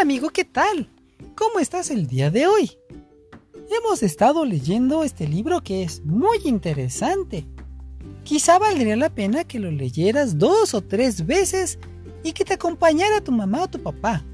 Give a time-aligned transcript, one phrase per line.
[0.00, 0.88] Hola amigo, ¿qué tal?
[1.34, 2.70] ¿Cómo estás el día de hoy?
[3.70, 7.46] Hemos estado leyendo este libro que es muy interesante.
[8.24, 11.78] Quizá valdría la pena que lo leyeras dos o tres veces
[12.24, 14.24] y que te acompañara tu mamá o tu papá.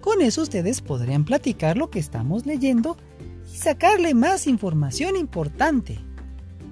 [0.00, 2.96] Con eso ustedes podrían platicar lo que estamos leyendo
[3.54, 6.00] y sacarle más información importante.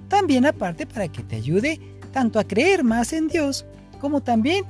[0.09, 1.79] También aparte para que te ayude
[2.11, 3.65] tanto a creer más en Dios
[4.01, 4.65] como también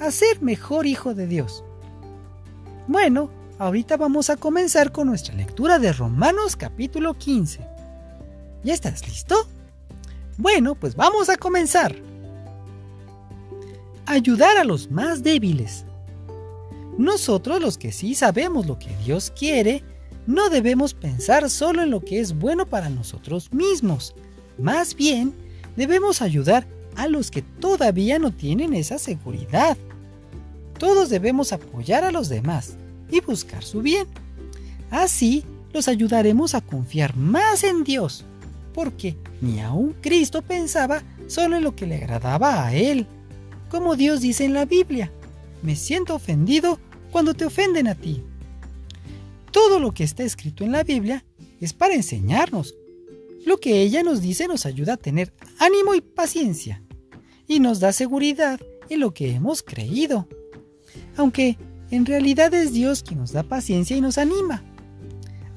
[0.00, 1.62] a ser mejor hijo de Dios.
[2.88, 7.66] Bueno, ahorita vamos a comenzar con nuestra lectura de Romanos capítulo 15.
[8.62, 9.34] ¿Ya estás listo?
[10.38, 11.96] Bueno, pues vamos a comenzar.
[14.06, 15.84] Ayudar a los más débiles.
[16.96, 19.82] Nosotros los que sí sabemos lo que Dios quiere,
[20.28, 24.14] no debemos pensar solo en lo que es bueno para nosotros mismos.
[24.58, 25.34] Más bien,
[25.74, 29.76] debemos ayudar a los que todavía no tienen esa seguridad.
[30.78, 32.76] Todos debemos apoyar a los demás
[33.10, 34.06] y buscar su bien.
[34.90, 38.24] Así los ayudaremos a confiar más en Dios,
[38.74, 43.06] porque ni aun Cristo pensaba solo en lo que le agradaba a Él.
[43.70, 45.10] Como Dios dice en la Biblia,
[45.62, 46.78] me siento ofendido
[47.10, 48.22] cuando te ofenden a ti.
[49.50, 51.24] Todo lo que está escrito en la Biblia
[51.60, 52.74] es para enseñarnos.
[53.44, 56.82] Lo que ella nos dice nos ayuda a tener ánimo y paciencia,
[57.48, 60.28] y nos da seguridad en lo que hemos creído.
[61.16, 61.56] Aunque
[61.90, 64.62] en realidad es Dios quien nos da paciencia y nos anima.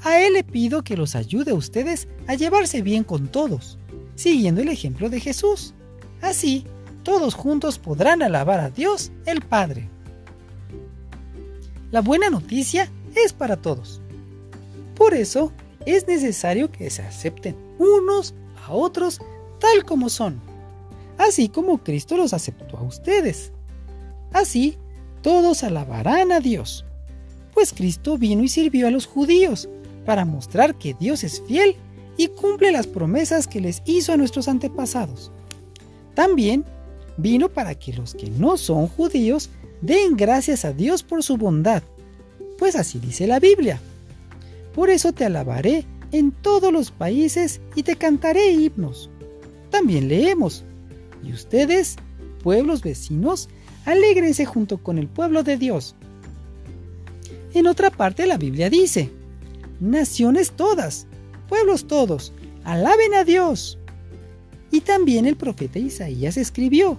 [0.04, 3.78] A Él le pido que los ayude a ustedes a llevarse bien con todos,
[4.16, 5.74] siguiendo el ejemplo de Jesús.
[6.22, 6.66] Así,
[7.04, 9.90] todos juntos podrán alabar a Dios el Padre.
[11.92, 14.02] La buena noticia es para todos.
[14.96, 15.52] Por eso
[15.86, 18.36] es necesario que se acepten unos
[18.68, 19.20] a otros
[19.60, 20.40] tal como son,
[21.18, 23.52] así como Cristo los aceptó a ustedes.
[24.32, 24.78] Así,
[25.22, 26.86] todos alabarán a Dios,
[27.54, 29.68] pues Cristo vino y sirvió a los judíos
[30.06, 31.76] para mostrar que Dios es fiel
[32.18, 35.32] y cumple las promesas que les hizo a nuestros antepasados.
[36.16, 36.66] También
[37.18, 39.50] vino para que los que no son judíos
[39.82, 41.84] den gracias a Dios por su bondad,
[42.58, 43.80] pues así dice la Biblia.
[44.74, 49.10] Por eso te alabaré en todos los países y te cantaré himnos.
[49.70, 50.64] También leemos,
[51.24, 51.96] y ustedes,
[52.44, 53.50] pueblos vecinos,
[53.92, 55.96] alégrense junto con el pueblo de Dios.
[57.54, 59.10] En otra parte la Biblia dice,
[59.80, 61.08] naciones todas,
[61.48, 62.34] pueblos todos,
[62.64, 63.80] alaben a Dios.
[64.72, 66.98] Y también el profeta Isaías escribió,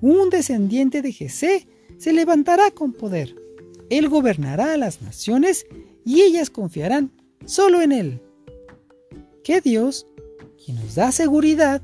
[0.00, 1.68] un descendiente de Jesé
[1.98, 3.36] se levantará con poder.
[3.90, 5.66] Él gobernará a las naciones
[6.04, 7.12] y ellas confiarán
[7.44, 8.20] solo en Él.
[9.44, 10.06] Que Dios,
[10.64, 11.82] quien nos da seguridad,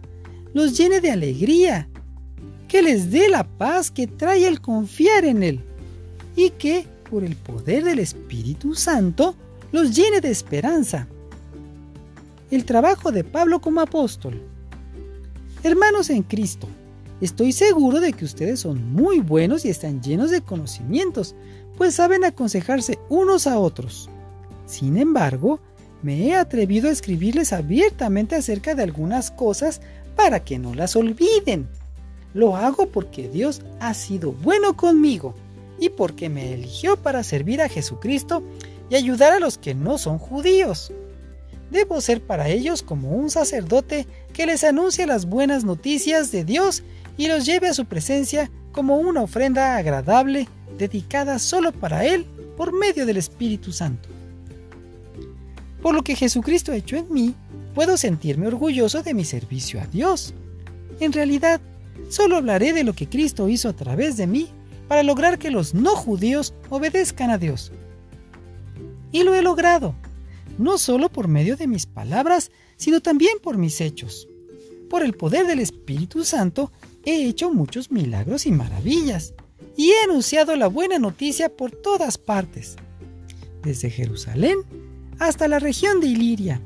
[0.53, 1.90] los llene de alegría
[2.71, 5.61] que les dé la paz que trae el confiar en Él
[6.37, 9.35] y que, por el poder del Espíritu Santo,
[9.73, 11.09] los llene de esperanza.
[12.49, 14.41] El trabajo de Pablo como apóstol.
[15.65, 16.69] Hermanos en Cristo,
[17.21, 21.35] estoy seguro de que ustedes son muy buenos y están llenos de conocimientos,
[21.77, 24.09] pues saben aconsejarse unos a otros.
[24.67, 25.59] Sin embargo,
[26.03, 29.81] me he atrevido a escribirles abiertamente acerca de algunas cosas
[30.15, 31.69] para que no las olviden
[32.35, 35.35] lo hago porque Dios ha sido bueno conmigo
[35.79, 38.43] y porque me eligió para servir a Jesucristo
[38.89, 40.93] y ayudar a los que no son judíos.
[41.71, 46.83] Debo ser para ellos como un sacerdote que les anuncie las buenas noticias de Dios
[47.17, 50.49] y los lleve a su presencia como una ofrenda agradable
[50.79, 52.27] dedicada solo para Él
[52.57, 54.09] por medio del Espíritu Santo.
[55.83, 57.35] Por lo que Jesucristo ha hecho en mí,
[57.75, 60.35] puedo sentirme orgulloso de mi servicio a Dios.
[60.99, 61.61] En realidad,
[62.11, 64.49] Solo hablaré de lo que Cristo hizo a través de mí
[64.89, 67.71] para lograr que los no judíos obedezcan a Dios.
[69.13, 69.95] Y lo he logrado,
[70.59, 74.29] no solo por medio de mis palabras, sino también por mis hechos.
[74.91, 76.73] Por el poder del Espíritu Santo
[77.05, 79.33] he hecho muchos milagros y maravillas,
[79.77, 82.75] y he anunciado la buena noticia por todas partes,
[83.63, 84.59] desde Jerusalén
[85.21, 86.61] hasta la región de Iliria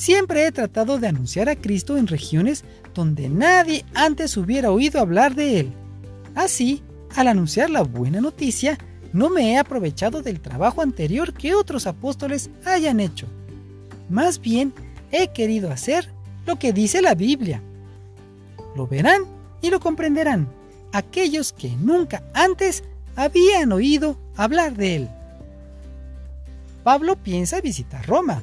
[0.00, 2.64] Siempre he tratado de anunciar a Cristo en regiones
[2.94, 5.72] donde nadie antes hubiera oído hablar de Él.
[6.34, 6.82] Así,
[7.14, 8.78] al anunciar la buena noticia,
[9.12, 13.26] no me he aprovechado del trabajo anterior que otros apóstoles hayan hecho.
[14.08, 14.72] Más bien,
[15.12, 16.08] he querido hacer
[16.46, 17.60] lo que dice la Biblia.
[18.74, 19.24] Lo verán
[19.60, 20.48] y lo comprenderán
[20.94, 22.84] aquellos que nunca antes
[23.16, 25.08] habían oído hablar de Él.
[26.84, 28.42] Pablo piensa visitar Roma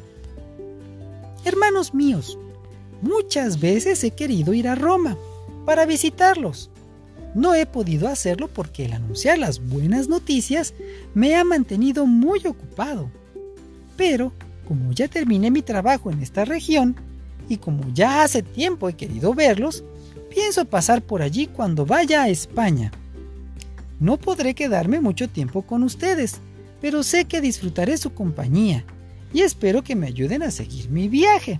[1.47, 2.38] Hermanos míos,
[3.01, 5.17] muchas veces he querido ir a Roma
[5.65, 6.69] para visitarlos,
[7.35, 10.73] No he podido hacerlo porque el anunciar las buenas noticias
[11.13, 13.09] me ha mantenido muy ocupado.
[13.95, 14.33] Pero,
[14.67, 16.97] como ya terminé mi trabajo en esta región,
[17.47, 19.85] y como ya hace tiempo he querido verlos,
[20.29, 22.91] pienso pasar por allí cuando vaya a España.
[24.01, 26.41] No podré quedarme mucho tiempo con ustedes,
[26.81, 28.83] pero sé que disfrutaré su compañía
[29.33, 31.59] y espero que me ayuden a seguir mi viaje.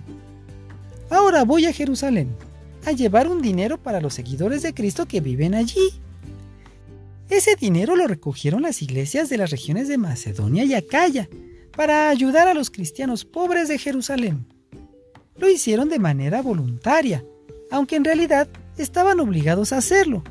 [1.10, 2.34] Ahora voy a Jerusalén
[2.84, 5.90] a llevar un dinero para los seguidores de Cristo que viven allí.
[7.28, 11.28] Ese dinero lo recogieron las iglesias de las regiones de Macedonia y Acaya
[11.76, 14.46] para ayudar a los cristianos pobres de Jerusalén.
[15.36, 17.24] Lo hicieron de manera voluntaria,
[17.70, 18.48] aunque en realidad
[18.78, 20.24] estaban obligados a hacerlo,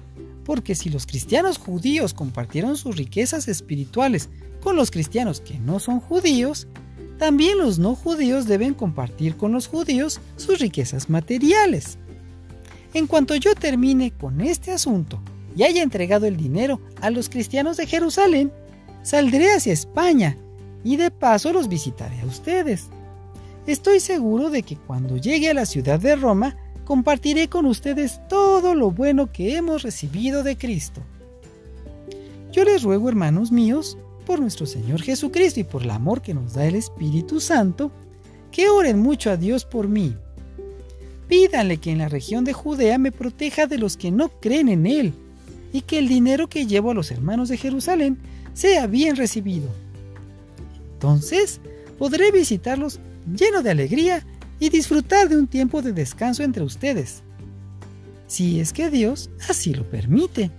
[0.44, 4.30] porque si los cristianos judíos compartieron sus riquezas espirituales
[4.62, 6.68] con los cristianos que no son judíos,
[7.18, 11.98] también los no judíos deben compartir con los judíos sus riquezas materiales.
[12.94, 15.20] En cuanto yo termine con este asunto
[15.56, 18.52] y haya entregado el dinero a los cristianos de Jerusalén,
[19.02, 20.38] saldré hacia España
[20.84, 22.88] y de paso los visitaré a ustedes.
[23.66, 26.56] Estoy seguro de que cuando llegue a la ciudad de Roma,
[26.86, 31.02] compartiré con ustedes todo lo bueno que hemos recibido de Cristo.
[32.52, 36.54] Yo les ruego, hermanos míos, por nuestro Señor Jesucristo y por el amor que nos
[36.54, 37.94] da el Espíritu Santo,
[38.52, 40.18] que oren mucho a Dios por mí.
[41.30, 44.86] Pídanle que en la región de Judea me proteja de los que no creen en
[44.86, 45.14] Él,
[45.72, 48.18] y que el dinero que llevo a los hermanos de Jerusalén
[48.54, 49.70] sea bien recibido.
[50.94, 51.62] Entonces
[51.98, 53.00] podré visitarlos
[53.34, 54.26] lleno de alegría
[54.60, 57.24] y disfrutar de un tiempo de descanso entre ustedes,
[58.28, 60.52] si es que Dios así lo permite.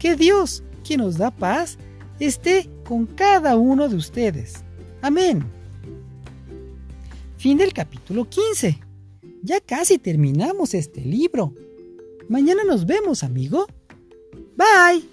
[0.00, 1.78] Que Dios, quien nos da paz,
[2.20, 4.62] esté con cada uno de ustedes.
[5.02, 5.44] Amén.
[7.38, 8.78] Fin del capítulo 15.
[9.42, 11.54] Ya casi terminamos este libro.
[12.28, 13.66] Mañana nos vemos, amigo.
[14.56, 15.09] Bye.